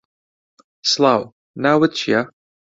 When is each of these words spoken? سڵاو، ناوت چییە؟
سڵاو، 0.91 1.21
ناوت 1.63 1.91
چییە؟ 1.99 2.19